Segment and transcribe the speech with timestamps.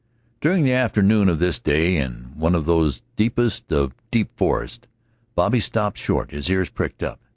[0.41, 4.87] During the forenoon of this day, in one of those deepest of deep forests,
[5.35, 7.19] Bobby stopped short, his ears pricked up.